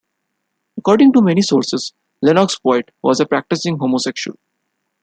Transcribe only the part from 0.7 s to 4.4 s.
According to many sources Lennox-Boyd was a practising homosexual.